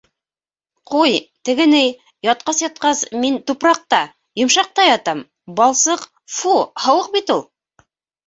Ҡуй, 0.91 1.17
теге 1.49 1.65
ни, 1.73 1.81
ятҡас-ятҡас, 2.27 3.03
мин 3.25 3.37
тупраҡта, 3.51 3.99
йомшаҡта 4.43 4.85
ятам, 4.87 5.21
балсыҡ, 5.61 6.07
фу, 6.39 6.57
һыуыҡ 6.87 7.13
бит 7.19 7.31
ул... 7.37 7.45